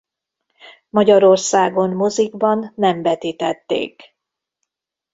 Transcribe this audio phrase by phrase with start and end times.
[0.89, 4.15] Magyarországon mozikban nem vetítették.